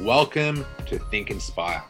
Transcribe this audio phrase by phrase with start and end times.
[0.00, 1.82] Welcome to Think Inspire.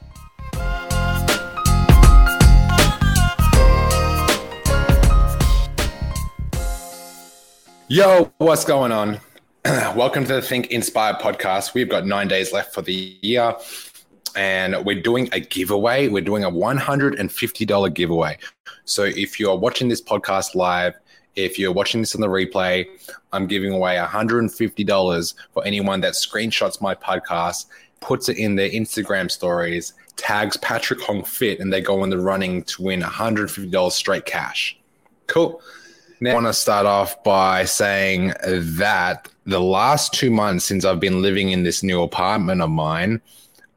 [7.88, 9.18] Yo, what's going on?
[9.64, 11.74] Welcome to the Think Inspire podcast.
[11.74, 13.56] We've got nine days left for the year,
[14.36, 16.06] and we're doing a giveaway.
[16.06, 18.38] We're doing a $150 giveaway.
[18.84, 20.94] So if you are watching this podcast live,
[21.34, 22.86] if you're watching this on the replay,
[23.32, 27.66] I'm giving away $150 for anyone that screenshots my podcast
[28.00, 32.18] puts it in their Instagram stories, tags Patrick Hong Fit, and they go in the
[32.18, 34.78] running to win $150 straight cash.
[35.26, 35.60] Cool.
[36.20, 41.00] Now, I want to start off by saying that the last two months since I've
[41.00, 43.20] been living in this new apartment of mine,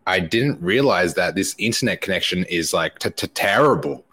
[0.08, 4.06] I didn't realize that this internet connection is like t- t- terrible.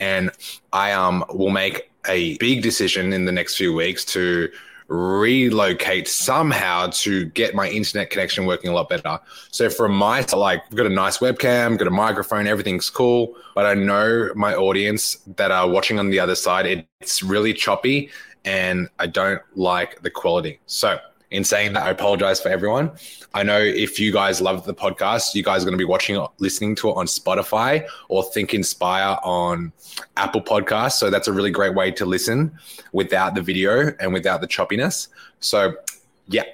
[0.00, 0.30] And
[0.72, 4.50] I um will make a big decision in the next few weeks to
[4.88, 9.18] relocate somehow to get my internet connection working a lot better.
[9.50, 13.66] So from my like I've got a nice webcam, got a microphone, everything's cool, but
[13.66, 18.10] I know my audience that are watching on the other side, it's really choppy
[18.44, 20.60] and I don't like the quality.
[20.66, 20.98] So
[21.30, 22.92] in saying that, I apologize for everyone.
[23.34, 26.24] I know if you guys love the podcast, you guys are going to be watching,
[26.38, 29.72] listening to it on Spotify or Think Inspire on
[30.16, 30.92] Apple Podcasts.
[30.92, 32.56] So that's a really great way to listen
[32.92, 35.08] without the video and without the choppiness.
[35.40, 35.74] So,
[36.28, 36.44] yeah.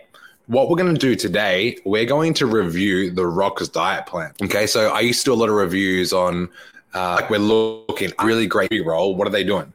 [0.49, 4.33] What we're going to do today, we're going to review the Rock's diet plan.
[4.43, 4.67] Okay.
[4.67, 6.49] So I used to do a lot of reviews on,
[6.95, 9.15] uh, like we're looking really great role.
[9.15, 9.73] What are they doing?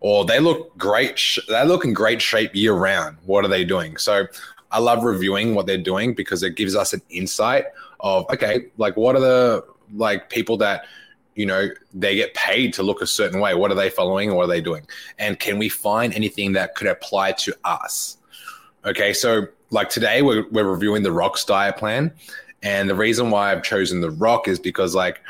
[0.00, 1.38] Or they look great.
[1.48, 3.18] They look in great shape year round.
[3.26, 3.96] What are they doing?
[3.98, 4.26] So
[4.70, 7.66] I love reviewing what they're doing because it gives us an insight
[8.00, 10.84] of okay, like what are the like people that
[11.34, 13.54] you know they get paid to look a certain way.
[13.54, 14.34] What are they following?
[14.34, 14.86] What are they doing?
[15.18, 18.16] And can we find anything that could apply to us?
[18.84, 22.12] Okay, so like today we're we're reviewing the Rock's diet plan,
[22.62, 25.20] and the reason why I've chosen the Rock is because like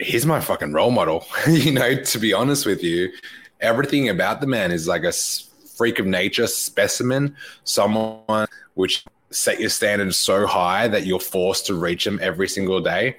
[0.00, 1.26] he's my fucking role model.
[1.48, 3.10] you know, to be honest with you,
[3.60, 9.70] everything about the man is like a freak of nature specimen, someone which set your
[9.70, 13.16] standards so high that you're forced to reach them every single day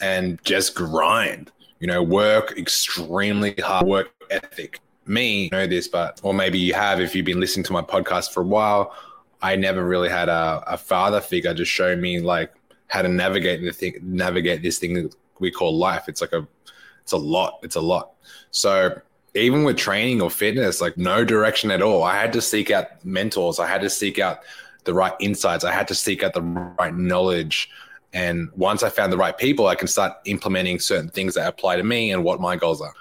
[0.00, 1.50] and just grind.
[1.78, 4.80] You know, work extremely hard, work ethic.
[5.06, 8.32] Me know this, but or maybe you have if you've been listening to my podcast
[8.32, 8.94] for a while.
[9.40, 12.52] I never really had a, a father figure to show me like
[12.86, 15.10] how to navigate the thing, navigate this thing
[15.40, 16.04] we call life.
[16.06, 16.46] It's like a,
[17.02, 17.58] it's a lot.
[17.64, 18.12] It's a lot.
[18.52, 19.00] So
[19.34, 22.02] even with training or fitness, like no direction at all.
[22.02, 23.58] I had to seek out mentors.
[23.58, 24.40] I had to seek out
[24.84, 25.64] the right insights.
[25.64, 27.70] I had to seek out the right knowledge.
[28.12, 31.76] And once I found the right people, I can start implementing certain things that apply
[31.76, 32.92] to me and what my goals are.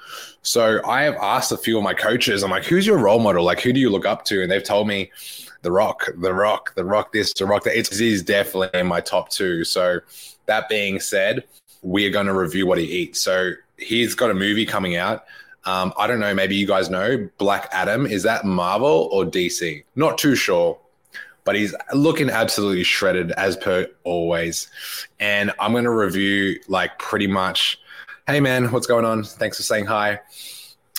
[0.41, 3.43] So I have asked a few of my coaches, I'm like, who's your role model?
[3.43, 4.41] Like, who do you look up to?
[4.41, 5.11] And they've told me
[5.63, 7.77] The Rock, The Rock, The Rock, this, The Rock, that.
[7.77, 9.65] It's, he's definitely in my top two.
[9.65, 9.99] So
[10.45, 11.43] that being said,
[11.81, 13.21] we are going to review what he eats.
[13.21, 15.25] So he's got a movie coming out
[15.65, 16.33] um, I don't know.
[16.33, 18.05] Maybe you guys know Black Adam.
[18.05, 19.83] Is that Marvel or DC?
[19.95, 20.79] Not too sure,
[21.43, 24.69] but he's looking absolutely shredded as per always.
[25.19, 27.79] And I'm going to review like pretty much.
[28.27, 29.23] Hey man, what's going on?
[29.23, 30.19] Thanks for saying hi.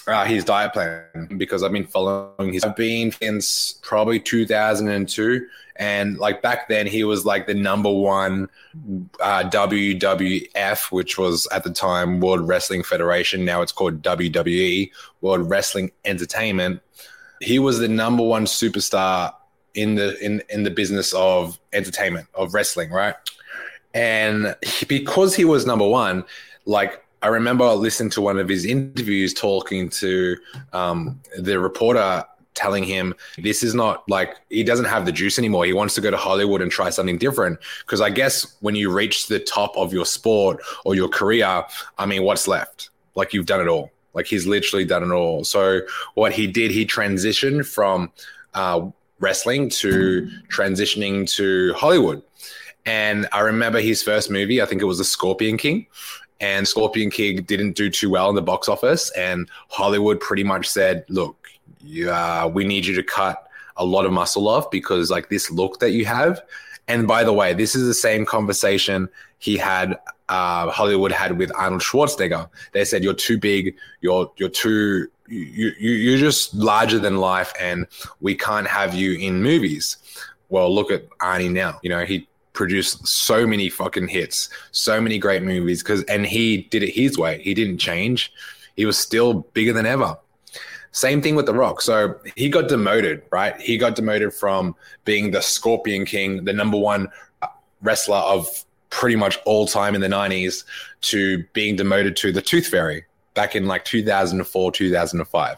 [0.06, 2.64] Uh, his diet plan because I've been following his.
[2.64, 5.46] I've been since probably 2002
[5.76, 8.48] and like back then, he was like the number one
[9.20, 13.44] uh, WWF, which was at the time World Wrestling Federation.
[13.44, 14.90] Now it's called WWE,
[15.22, 16.80] World Wrestling Entertainment.
[17.40, 19.34] He was the number one superstar
[19.74, 23.14] in the in in the business of entertainment of wrestling, right?
[23.94, 26.24] And he, because he was number one,
[26.66, 30.36] like I remember listening to one of his interviews talking to
[30.72, 32.24] um, the reporter
[32.54, 35.64] telling him this is not like he doesn't have the juice anymore.
[35.64, 37.58] He wants to go to Hollywood and try something different.
[37.80, 41.64] Because I guess when you reach the top of your sport or your career,
[41.98, 42.90] I mean, what's left?
[43.14, 43.90] Like you've done it all.
[44.14, 45.44] Like he's literally done it all.
[45.44, 45.80] So
[46.14, 48.12] what he did, he transitioned from
[48.54, 48.88] uh,
[49.20, 52.22] wrestling to transitioning to Hollywood.
[52.84, 55.86] And I remember his first movie, I think it was The Scorpion King.
[56.42, 59.10] And Scorpion King didn't do too well in the box office.
[59.16, 61.48] And Hollywood pretty much said, look,
[61.80, 63.48] yeah, we need you to cut
[63.78, 66.42] a lot of muscle off because like this look that you have
[66.88, 69.08] And by the way, this is the same conversation
[69.38, 69.98] he had,
[70.28, 72.48] uh, Hollywood had with Arnold Schwarzenegger.
[72.72, 77.52] They said, You're too big, you're, you're too, you, you, you're just larger than life,
[77.60, 77.86] and
[78.20, 79.96] we can't have you in movies.
[80.48, 81.78] Well, look at Arnie now.
[81.82, 86.62] You know, he produced so many fucking hits, so many great movies, because, and he
[86.70, 87.40] did it his way.
[87.42, 88.32] He didn't change,
[88.76, 90.16] he was still bigger than ever.
[90.92, 91.80] Same thing with The Rock.
[91.80, 93.58] So he got demoted, right?
[93.58, 97.08] He got demoted from being the Scorpion King, the number one
[97.80, 100.64] wrestler of pretty much all time in the 90s,
[101.00, 103.04] to being demoted to the Tooth Fairy
[103.34, 105.56] back in like 2004, 2005.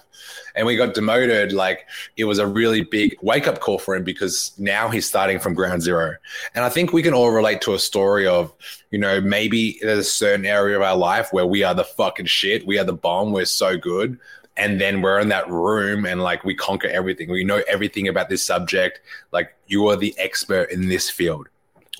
[0.55, 1.53] And we got demoted.
[1.53, 1.87] Like
[2.17, 5.55] it was a really big wake up call for him because now he's starting from
[5.55, 6.15] ground zero.
[6.55, 8.53] And I think we can all relate to a story of,
[8.91, 12.27] you know, maybe there's a certain area of our life where we are the fucking
[12.27, 12.67] shit.
[12.67, 13.33] We are the bomb.
[13.33, 14.19] We're so good
[14.57, 18.29] and then we're in that room and like we conquer everything we know everything about
[18.29, 19.01] this subject
[19.33, 21.49] like you are the expert in this field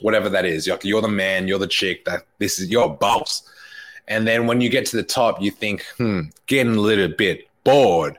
[0.01, 3.49] whatever that is you're, you're the man you're the chick that this is your boss
[4.09, 7.49] and then when you get to the top you think hmm getting a little bit
[7.65, 8.19] bored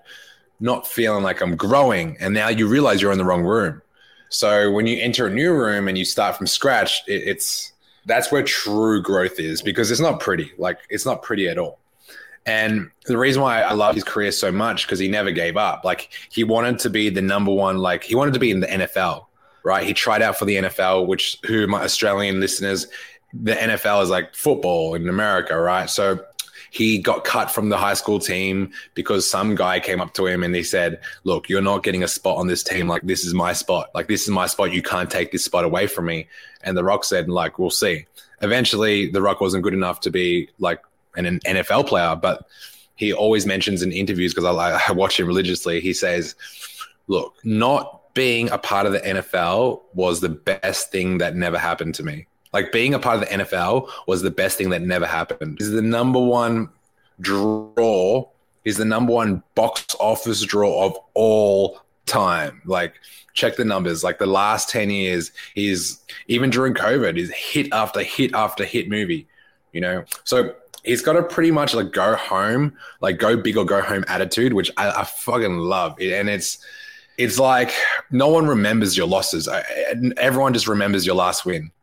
[0.59, 3.81] not feeling like i'm growing and now you realize you're in the wrong room
[4.29, 7.73] so when you enter a new room and you start from scratch it, it's
[8.05, 11.79] that's where true growth is because it's not pretty like it's not pretty at all
[12.45, 15.83] and the reason why I love his career so much because he never gave up.
[15.83, 17.77] Like he wanted to be the number one.
[17.77, 19.25] Like he wanted to be in the NFL,
[19.63, 19.85] right?
[19.85, 22.87] He tried out for the NFL, which who my Australian listeners,
[23.43, 25.89] the NFL is like football in America, right?
[25.89, 26.23] So
[26.71, 30.43] he got cut from the high school team because some guy came up to him
[30.43, 32.87] and he said, "Look, you're not getting a spot on this team.
[32.87, 33.89] Like this is my spot.
[33.93, 34.73] Like this is my spot.
[34.73, 36.27] You can't take this spot away from me."
[36.63, 38.05] And The Rock said, "Like we'll see."
[38.41, 40.81] Eventually, The Rock wasn't good enough to be like
[41.15, 42.45] an NFL player, but
[42.95, 45.79] he always mentions in interviews because I, I watch him religiously.
[45.79, 46.35] He says,
[47.07, 51.93] "Look, not being a part of the NFL was the best thing that never happened
[51.95, 52.25] to me.
[52.55, 55.59] Like being a part of the NFL was the best thing that never happened.
[55.59, 56.69] Is the number one
[57.19, 58.29] draw.
[58.63, 62.61] Is the number one box office draw of all time.
[62.63, 62.93] Like
[63.33, 64.05] check the numbers.
[64.05, 68.87] Like the last ten years, he's even during COVID, is hit after hit after hit
[68.87, 69.27] movie.
[69.73, 70.55] You know, so
[70.85, 74.53] he's got a pretty much like go home, like go big or go home attitude,
[74.53, 75.99] which I, I fucking love.
[75.99, 76.59] And it's
[77.17, 77.73] it's like
[78.11, 79.49] no one remembers your losses.
[80.15, 81.73] Everyone just remembers your last win.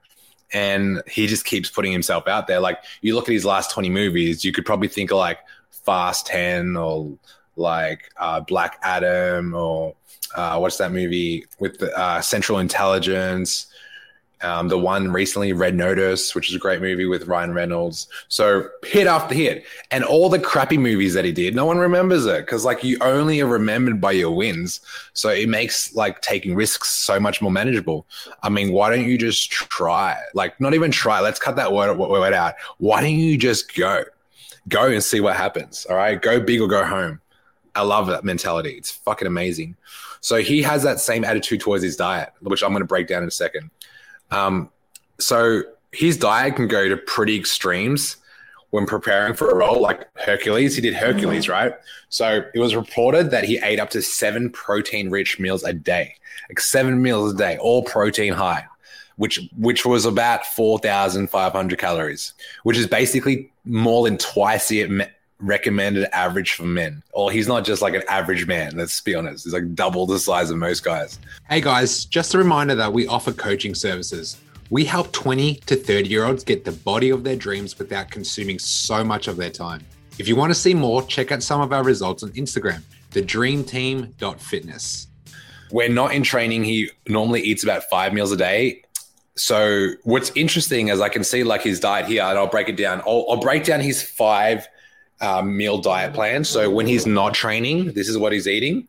[0.52, 2.60] And he just keeps putting himself out there.
[2.60, 5.38] Like you look at his last 20 movies, you could probably think of like
[5.70, 7.16] Fast 10 or
[7.56, 9.94] like uh, Black Adam or
[10.34, 13.71] uh, what's that movie with the uh, Central Intelligence
[14.42, 18.08] um, the one recently, Red Notice, which is a great movie with Ryan Reynolds.
[18.28, 22.26] So hit after hit, and all the crappy movies that he did, no one remembers
[22.26, 24.80] it because like you only are remembered by your wins.
[25.14, 28.06] So it makes like taking risks so much more manageable.
[28.42, 30.18] I mean, why don't you just try?
[30.34, 31.20] Like, not even try.
[31.20, 32.54] Let's cut that word, word out.
[32.78, 34.04] Why don't you just go,
[34.68, 35.86] go and see what happens?
[35.88, 37.20] All right, go big or go home.
[37.74, 38.72] I love that mentality.
[38.72, 39.76] It's fucking amazing.
[40.20, 43.22] So he has that same attitude towards his diet, which I'm going to break down
[43.22, 43.70] in a second.
[44.32, 44.70] Um,
[45.18, 45.62] so
[45.92, 48.16] his diet can go to pretty extremes
[48.70, 50.74] when preparing for a role like Hercules.
[50.74, 51.52] He did Hercules, mm-hmm.
[51.52, 51.74] right?
[52.08, 56.16] So it was reported that he ate up to seven protein rich meals a day,
[56.48, 58.64] like seven meals a day, all protein high,
[59.16, 62.32] which which was about four thousand five hundred calories,
[62.62, 65.06] which is basically more than twice the
[65.42, 67.02] recommended average for men.
[67.12, 69.44] Or he's not just like an average man, let's be honest.
[69.44, 71.18] He's like double the size of most guys.
[71.48, 74.38] Hey guys, just a reminder that we offer coaching services.
[74.70, 78.58] We help 20 to 30 year olds get the body of their dreams without consuming
[78.58, 79.84] so much of their time.
[80.18, 85.06] If you want to see more, check out some of our results on Instagram, thedreamteam.fitness.
[85.70, 88.82] When not in training, he normally eats about five meals a day.
[89.36, 92.76] So what's interesting is I can see like his diet here, and I'll break it
[92.76, 93.00] down.
[93.06, 94.68] I'll, I'll break down his five
[95.20, 96.44] um, meal diet plan.
[96.44, 98.88] So when he's not training, this is what he's eating.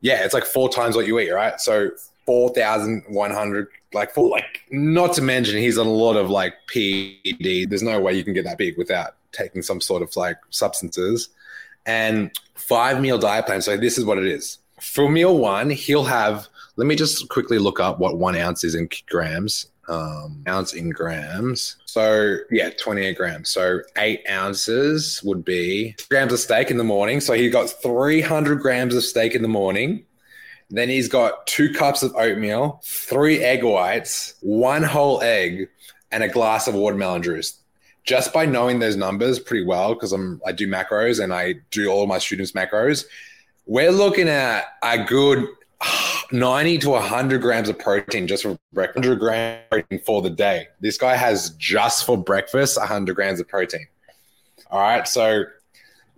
[0.00, 1.60] Yeah, it's like four times what you eat, right?
[1.60, 1.90] So
[2.26, 6.28] four thousand one hundred, like four, like not to mention he's on a lot of
[6.30, 7.68] like PD.
[7.68, 11.28] There's no way you can get that big without taking some sort of like substances.
[11.86, 13.62] And five meal diet plan.
[13.62, 14.58] So this is what it is.
[14.80, 16.48] For meal one, he'll have.
[16.76, 20.90] Let me just quickly look up what one ounce is in grams um, ounce in
[20.90, 21.76] grams.
[21.84, 23.50] So yeah, 28 grams.
[23.50, 27.20] So eight ounces would be grams of steak in the morning.
[27.20, 30.04] So he got 300 grams of steak in the morning.
[30.70, 35.68] Then he's got two cups of oatmeal, three egg whites, one whole egg,
[36.10, 37.58] and a glass of watermelon juice.
[38.04, 41.88] Just by knowing those numbers pretty well, because I'm I do macros and I do
[41.88, 43.04] all my students macros,
[43.66, 45.46] we're looking at a good
[46.32, 50.68] 90 to 100 grams of protein just for breakfast, 100 grams for the day.
[50.80, 53.86] This guy has just for breakfast 100 grams of protein.
[54.70, 55.06] All right.
[55.06, 55.44] So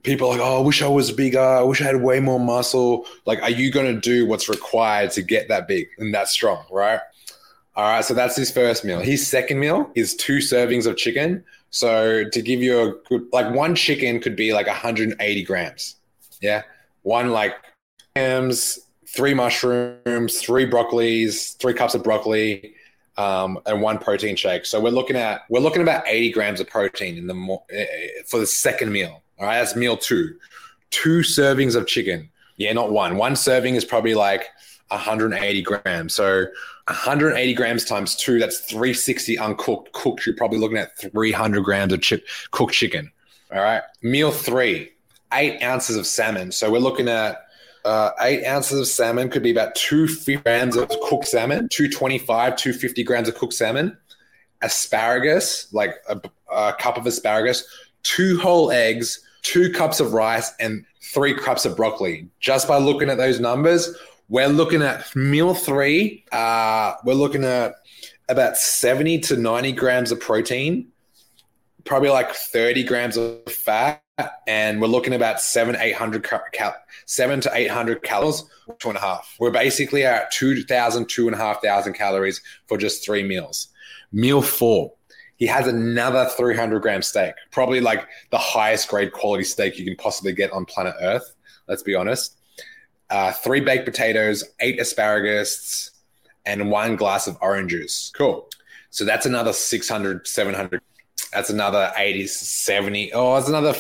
[0.04, 1.40] people are like, oh, I wish I was bigger.
[1.40, 3.06] I wish I had way more muscle.
[3.26, 6.64] Like, are you going to do what's required to get that big and that strong?
[6.70, 7.00] Right.
[7.74, 8.04] All right.
[8.04, 9.00] So that's his first meal.
[9.00, 11.42] His second meal is two servings of chicken.
[11.70, 15.96] So to give you a good, like one chicken could be like 180 grams.
[16.40, 16.62] Yeah.
[17.02, 17.56] One like
[18.14, 18.78] grams,
[19.14, 22.74] three mushrooms, three broccolis, three cups of broccoli,
[23.16, 24.66] um, and one protein shake.
[24.66, 27.64] So we're looking at we're looking at about 80 grams of protein in the mo-
[27.70, 29.22] eh, eh, for the second meal.
[29.38, 30.36] All right, that's meal two.
[30.90, 32.30] Two servings of chicken.
[32.56, 33.16] Yeah, not one.
[33.16, 34.46] One serving is probably like
[34.88, 36.14] 180 grams.
[36.14, 36.46] So
[36.86, 39.92] 180 grams times two, that's 360 uncooked.
[39.92, 43.10] Cooked, you're probably looking at 300 grams of chip, cooked chicken.
[43.52, 43.82] All right.
[44.02, 44.92] Meal three,
[45.32, 46.52] eight ounces of salmon.
[46.52, 47.43] So we're looking at
[47.84, 53.04] uh, eight ounces of salmon could be about 250 grams of cooked salmon, 225, 250
[53.04, 53.96] grams of cooked salmon,
[54.62, 56.20] asparagus, like a,
[56.52, 57.64] a cup of asparagus,
[58.02, 62.28] two whole eggs, two cups of rice, and three cups of broccoli.
[62.40, 63.94] Just by looking at those numbers,
[64.28, 66.24] we're looking at meal three.
[66.32, 67.74] Uh, we're looking at
[68.28, 70.88] about 70 to 90 grams of protein,
[71.84, 74.02] probably like 30 grams of fat,
[74.46, 78.44] and we're looking about seven, 800 cal- seven to 800 calories,
[78.78, 79.36] two and a half.
[79.40, 83.68] We're basically at 2,000, two and a half thousand calories for just three meals.
[84.12, 84.92] Meal four,
[85.36, 89.96] he has another 300 gram steak, probably like the highest grade quality steak you can
[89.96, 91.34] possibly get on planet Earth.
[91.66, 92.38] Let's be honest.
[93.10, 95.90] Uh, three baked potatoes, eight asparagus,
[96.46, 98.12] and one glass of orange juice.
[98.16, 98.48] Cool.
[98.90, 100.80] So that's another 600, 700.
[101.32, 103.12] That's another 80, 70.
[103.12, 103.74] Oh, that's another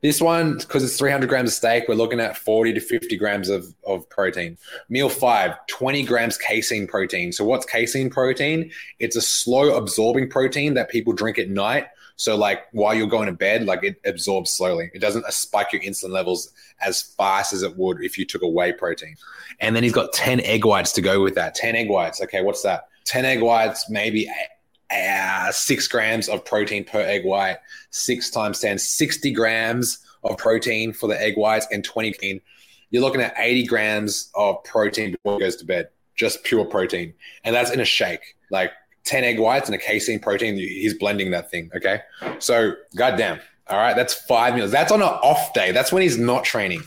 [0.00, 3.48] this one, because it's 300 grams of steak, we're looking at 40 to 50 grams
[3.48, 4.56] of, of protein.
[4.88, 7.32] Meal five, 20 grams casein protein.
[7.32, 8.70] So, what's casein protein?
[9.00, 11.86] It's a slow absorbing protein that people drink at night.
[12.14, 14.90] So, like while you're going to bed, like it absorbs slowly.
[14.94, 18.42] It doesn't uh, spike your insulin levels as fast as it would if you took
[18.42, 19.16] a whey protein.
[19.60, 21.56] And then he's got 10 egg whites to go with that.
[21.56, 22.20] 10 egg whites.
[22.22, 22.88] Okay, what's that?
[23.04, 24.28] 10 egg whites, maybe
[24.90, 27.58] uh, six grams of protein per egg white,
[27.90, 32.42] six times 10, 60 grams of protein for the egg whites and 20
[32.90, 37.14] You're looking at 80 grams of protein before he goes to bed, just pure protein.
[37.44, 38.72] And that's in a shake, like
[39.04, 40.56] 10 egg whites and a casein protein.
[40.56, 41.70] He's blending that thing.
[41.74, 42.00] Okay.
[42.38, 43.40] So, goddamn.
[43.68, 43.94] All right.
[43.94, 44.70] That's five meals.
[44.70, 45.72] That's on an off day.
[45.72, 46.82] That's when he's not training.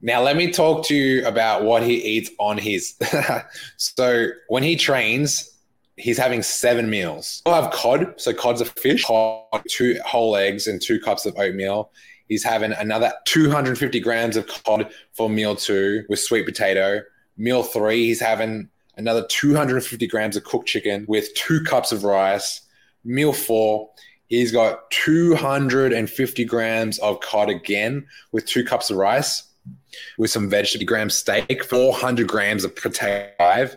[0.00, 2.94] Now, let me talk to you about what he eats on his.
[3.76, 5.53] so, when he trains,
[5.96, 7.42] he's having seven meals.
[7.44, 11.36] He'll have cod, so cod's a fish, cod, two whole eggs, and two cups of
[11.36, 11.90] oatmeal.
[12.28, 17.02] He's having another 250 grams of cod for meal two with sweet potato.
[17.36, 22.62] Meal three, he's having another 250 grams of cooked chicken with two cups of rice.
[23.04, 23.90] Meal four,
[24.28, 29.44] he's got 250 grams of cod again with two cups of rice
[30.18, 33.70] with some vegetable gram steak, 400 grams of potato.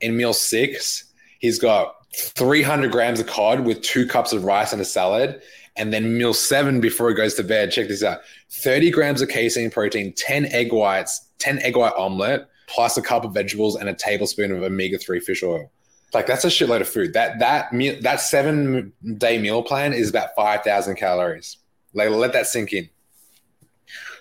[0.00, 1.09] In meal six,
[1.40, 5.42] He's got 300 grams of cod with two cups of rice and a salad.
[5.76, 8.20] And then meal seven before he goes to bed, check this out
[8.50, 13.24] 30 grams of casein protein, 10 egg whites, 10 egg white omelet, plus a cup
[13.24, 15.70] of vegetables and a tablespoon of omega 3 fish oil.
[16.12, 17.12] Like that's a shitload of food.
[17.12, 21.58] That that meal that seven day meal plan is about five thousand calories.
[21.94, 22.88] Like let that sink in.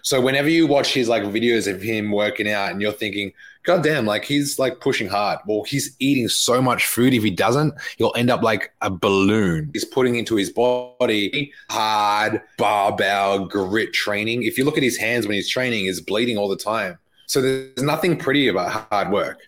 [0.01, 3.83] So whenever you watch his like videos of him working out and you're thinking, God
[3.83, 5.39] damn, like he's like pushing hard.
[5.45, 7.13] Well, he's eating so much food.
[7.13, 9.69] If he doesn't, he'll end up like a balloon.
[9.73, 14.43] He's putting into his body hard barbell grit training.
[14.43, 16.97] If you look at his hands when he's training, he's bleeding all the time.
[17.25, 19.41] So there's nothing pretty about hard work.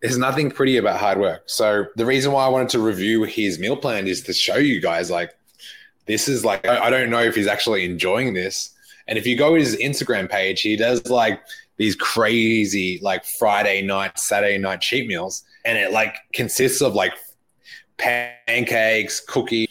[0.00, 1.42] There's nothing pretty about hard work.
[1.46, 4.80] So the reason why I wanted to review his meal plan is to show you
[4.80, 5.32] guys like
[6.06, 8.74] this is like I don't know if he's actually enjoying this.
[9.08, 11.40] And if you go to his Instagram page, he does like
[11.78, 17.14] these crazy like Friday night, Saturday night cheat meals, and it like consists of like
[17.96, 19.68] pancakes, cookie,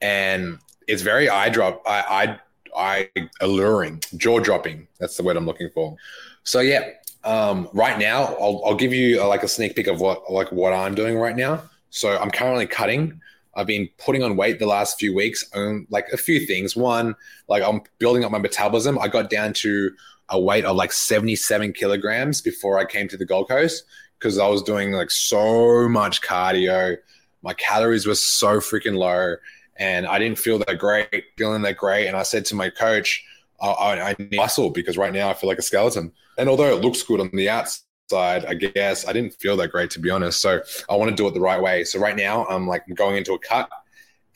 [0.00, 2.38] and it's very eye drop, I,
[2.76, 4.86] I, I alluring, jaw dropping.
[4.98, 5.96] That's the word I'm looking for.
[6.42, 6.90] So yeah,
[7.24, 10.52] um, right now I'll, I'll give you a, like a sneak peek of what like
[10.52, 11.62] what I'm doing right now.
[11.90, 13.20] So I'm currently cutting.
[13.56, 15.44] I've been putting on weight the last few weeks.
[15.54, 16.76] Um, like a few things.
[16.76, 17.14] One,
[17.48, 18.98] like I'm building up my metabolism.
[18.98, 19.90] I got down to
[20.30, 23.84] a weight of like 77 kilograms before I came to the Gold Coast
[24.18, 26.96] because I was doing like so much cardio.
[27.42, 29.36] My calories were so freaking low
[29.76, 32.06] and I didn't feel that great, feeling that great.
[32.06, 33.24] And I said to my coach,
[33.60, 36.12] I, I, I need muscle because right now I feel like a skeleton.
[36.38, 39.70] And although it looks good on the outside, side, I guess I didn't feel that
[39.70, 40.40] great to be honest.
[40.40, 41.84] So I want to do it the right way.
[41.84, 43.68] So right now I'm like going into a cut,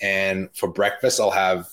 [0.01, 1.69] and for breakfast I'll have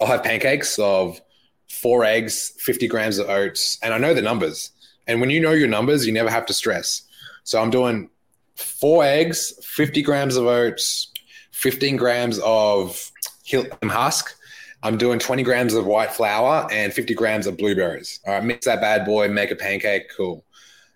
[0.00, 1.20] I'll have pancakes of
[1.68, 4.70] four eggs, 50 grams of oats, and I know the numbers.
[5.06, 7.02] And when you know your numbers, you never have to stress.
[7.44, 8.08] So I'm doing
[8.54, 11.10] four eggs, 50 grams of oats,
[11.52, 13.10] 15 grams of
[13.44, 14.36] hilt um, husk.
[14.84, 18.20] I'm doing 20 grams of white flour and 50 grams of blueberries.
[18.26, 20.10] All right, mix that bad boy, make a pancake.
[20.16, 20.44] Cool.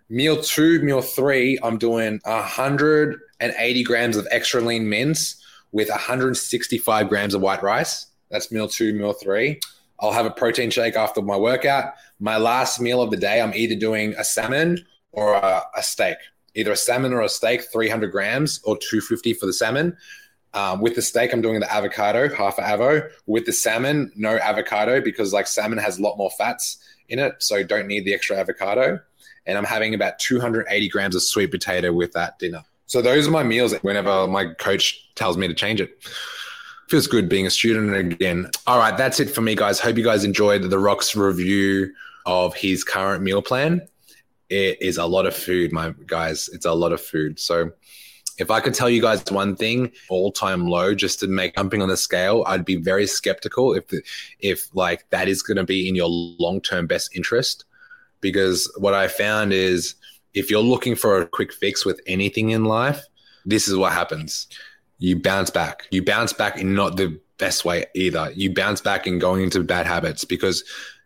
[0.08, 7.34] Meal two, meal three, I'm doing 180 grams of extra lean mince with 165 grams
[7.34, 8.06] of white rice.
[8.30, 9.58] That's meal two, meal three.
[9.98, 11.94] I'll have a protein shake after my workout.
[12.20, 16.18] My last meal of the day, I'm either doing a salmon or a, a steak,
[16.54, 19.96] either a salmon or a steak, 300 grams or 250 for the salmon.
[20.54, 23.10] Um, with the steak, I'm doing the avocado, half avo.
[23.26, 27.34] With the salmon, no avocado because like salmon has a lot more fats in it,
[27.40, 29.00] so don't need the extra avocado
[29.46, 32.62] and I'm having about 280 grams of sweet potato with that dinner.
[32.86, 36.04] So those are my meals whenever my coach tells me to change it.
[36.88, 38.48] Feels good being a student again.
[38.66, 39.80] All right, that's it for me, guys.
[39.80, 41.92] Hope you guys enjoyed the Rock's review
[42.26, 43.86] of his current meal plan.
[44.48, 46.48] It is a lot of food, my guys.
[46.52, 47.40] It's a lot of food.
[47.40, 47.72] So
[48.38, 51.82] if I could tell you guys one thing, all time low, just to make jumping
[51.82, 53.84] on the scale, I'd be very skeptical if
[54.38, 57.64] if like that is going to be in your long term best interest
[58.26, 59.94] because what I found is
[60.34, 63.06] if you're looking for a quick fix with anything in life,
[63.44, 64.48] this is what happens.
[64.98, 65.86] You bounce back.
[65.92, 68.32] You bounce back in not the best way either.
[68.34, 70.64] You bounce back in going into bad habits because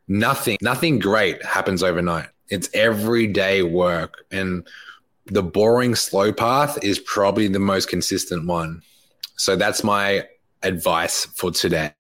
[0.09, 2.29] nothing nothing great happens overnight.
[2.49, 4.67] It's everyday work and
[5.27, 8.81] the boring slow path is probably the most consistent one.
[9.37, 10.27] So that's my
[10.63, 11.93] advice for today.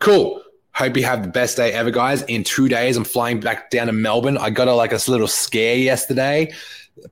[0.00, 0.42] Cool.
[0.74, 2.22] Hope you have the best day ever, guys.
[2.22, 4.36] In two days, I'm flying back down to Melbourne.
[4.36, 6.52] I got a like a little scare yesterday.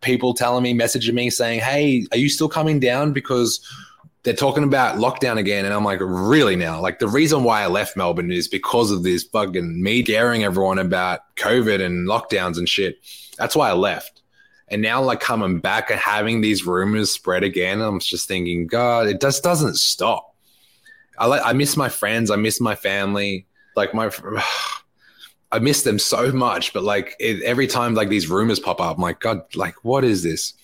[0.00, 3.12] People telling me, messaging me saying, Hey, are you still coming down?
[3.12, 3.64] Because
[4.24, 5.64] they're talking about lockdown again.
[5.64, 6.80] And I'm like, really now?
[6.80, 10.80] Like the reason why I left Melbourne is because of this fucking me daring everyone
[10.80, 12.98] about COVID and lockdowns and shit.
[13.38, 14.22] That's why I left.
[14.68, 19.06] And now like coming back and having these rumors spread again, I'm just thinking, God,
[19.06, 20.34] it just doesn't stop.
[21.16, 24.10] I like I miss my friends, I miss my family like my
[25.52, 28.96] I miss them so much, but like it, every time like these rumors pop up,
[28.96, 30.54] I'm like, God, like what is this?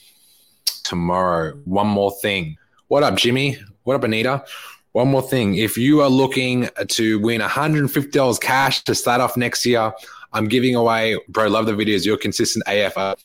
[0.85, 2.57] Tomorrow, one more thing.
[2.89, 3.59] What up, Jimmy?
[3.83, 4.45] What up, Anita?
[4.93, 5.57] One more thing.
[5.57, 9.93] If you are looking to win $150 cash to start off next year,
[10.33, 11.49] I'm giving away, bro.
[11.49, 12.05] Love the videos.
[12.05, 13.17] You're consistent AF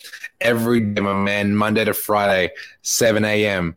[0.41, 1.55] every day, my man.
[1.55, 3.75] Monday to Friday, 7 a.m.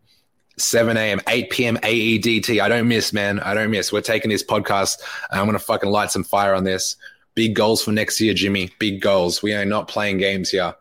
[0.58, 1.76] 7 a.m., 8 p.m.
[1.78, 2.60] AEDT.
[2.60, 3.40] I don't miss, man.
[3.40, 3.92] I don't miss.
[3.92, 4.96] We're taking this podcast.
[5.30, 6.96] I'm going to fucking light some fire on this.
[7.34, 8.70] Big goals for next year, Jimmy.
[8.78, 9.42] Big goals.
[9.42, 10.74] We are not playing games here.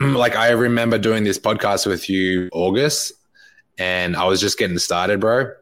[0.00, 0.16] Mm.
[0.16, 3.12] like, I remember doing this podcast with you, August,
[3.78, 5.52] and I was just getting started, bro.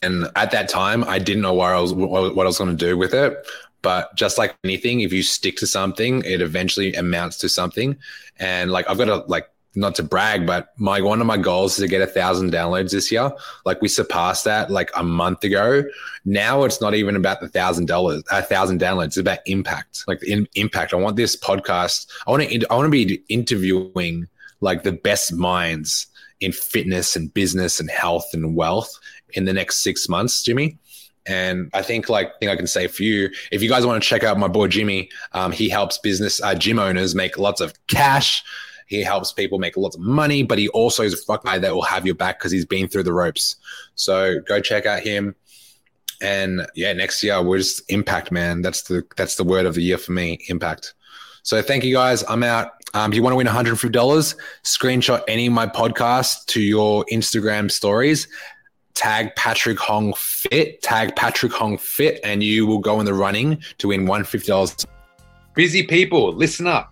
[0.00, 2.86] And at that time, I didn't know what I was, what I was going to
[2.86, 3.46] do with it.
[3.82, 7.98] But just like anything, if you stick to something, it eventually amounts to something.
[8.38, 11.78] And like, I've got to like not to brag, but my one of my goals
[11.78, 13.30] is to get a thousand downloads this year.
[13.64, 15.84] Like we surpassed that like a month ago.
[16.24, 19.06] Now it's not even about the thousand dollars, a thousand downloads.
[19.06, 20.92] It's about impact, like the in, impact.
[20.92, 22.06] I want this podcast.
[22.26, 22.66] I want to.
[22.70, 24.28] I want to be interviewing
[24.60, 26.06] like the best minds
[26.40, 28.98] in fitness and business and health and wealth
[29.34, 30.78] in the next six months, Jimmy.
[31.24, 34.08] And I think, like, thing I can say for you, if you guys want to
[34.08, 37.74] check out my boy Jimmy, um, he helps business uh, gym owners make lots of
[37.86, 38.42] cash
[38.92, 41.74] he helps people make lots of money, but he also is a fuck guy that
[41.74, 43.56] will have your back because he's been through the ropes.
[43.94, 45.34] So go check out him.
[46.20, 48.60] And yeah, next year we're just impact, man.
[48.60, 50.94] That's the that's the word of the year for me, impact.
[51.42, 52.22] So thank you guys.
[52.28, 52.72] I'm out.
[52.94, 57.70] Um, if you want to win $150, screenshot any of my podcasts to your Instagram
[57.70, 58.28] stories.
[58.92, 63.62] Tag Patrick Hong Fit, tag Patrick Hong Fit, and you will go in the running
[63.78, 64.86] to win $150.
[65.54, 66.91] Busy people, listen up.